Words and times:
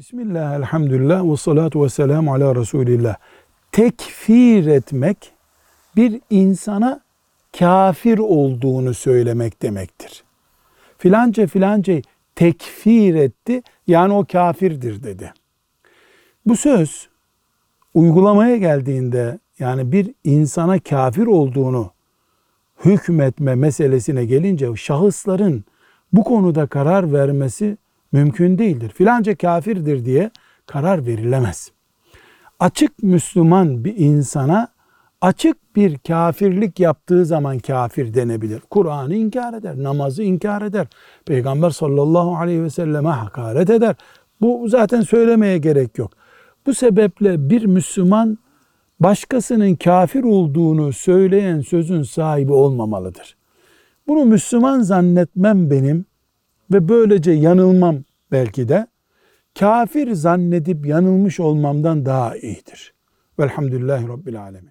Bismillah, 0.00 0.54
elhamdülillah 0.54 1.32
ve 1.32 1.36
salatu 1.36 1.84
ve 1.84 1.88
selamu 1.88 2.34
ala 2.34 2.54
Resulillah. 2.54 3.16
Tekfir 3.72 4.66
etmek 4.66 5.32
bir 5.96 6.20
insana 6.30 7.00
kafir 7.58 8.18
olduğunu 8.18 8.94
söylemek 8.94 9.62
demektir. 9.62 10.24
Filanca 10.98 11.46
filancayı 11.46 12.02
tekfir 12.34 13.14
etti 13.14 13.62
yani 13.86 14.12
o 14.12 14.24
kafirdir 14.32 15.02
dedi. 15.02 15.32
Bu 16.46 16.56
söz 16.56 17.08
uygulamaya 17.94 18.56
geldiğinde 18.56 19.38
yani 19.58 19.92
bir 19.92 20.14
insana 20.24 20.78
kafir 20.78 21.26
olduğunu 21.26 21.90
hükmetme 22.84 23.54
meselesine 23.54 24.24
gelince 24.24 24.76
şahısların 24.76 25.64
bu 26.12 26.24
konuda 26.24 26.66
karar 26.66 27.12
vermesi 27.12 27.76
mümkün 28.12 28.58
değildir. 28.58 28.92
Filanca 28.94 29.34
kafirdir 29.34 30.04
diye 30.04 30.30
karar 30.66 31.06
verilemez. 31.06 31.72
Açık 32.60 33.02
Müslüman 33.02 33.84
bir 33.84 33.96
insana 33.96 34.68
açık 35.20 35.76
bir 35.76 35.98
kafirlik 35.98 36.80
yaptığı 36.80 37.26
zaman 37.26 37.58
kafir 37.58 38.14
denebilir. 38.14 38.60
Kur'an'ı 38.70 39.14
inkar 39.14 39.54
eder, 39.54 39.74
namazı 39.76 40.22
inkar 40.22 40.62
eder, 40.62 40.86
Peygamber 41.26 41.70
sallallahu 41.70 42.36
aleyhi 42.36 42.62
ve 42.62 42.70
selleme 42.70 43.08
hakaret 43.08 43.70
eder. 43.70 43.96
Bu 44.40 44.68
zaten 44.68 45.00
söylemeye 45.00 45.58
gerek 45.58 45.98
yok. 45.98 46.12
Bu 46.66 46.74
sebeple 46.74 47.50
bir 47.50 47.64
Müslüman 47.64 48.38
başkasının 49.00 49.74
kafir 49.74 50.24
olduğunu 50.24 50.92
söyleyen 50.92 51.60
sözün 51.60 52.02
sahibi 52.02 52.52
olmamalıdır. 52.52 53.36
Bunu 54.08 54.24
Müslüman 54.24 54.80
zannetmem 54.80 55.70
benim 55.70 56.06
ve 56.70 56.88
böylece 56.88 57.32
yanılmam 57.32 58.04
belki 58.32 58.68
de 58.68 58.86
kafir 59.58 60.12
zannedip 60.12 60.86
yanılmış 60.86 61.40
olmamdan 61.40 62.06
daha 62.06 62.36
iyidir. 62.36 62.94
Velhamdülillahi 63.38 64.08
Rabbil 64.08 64.42
Alemin. 64.42 64.70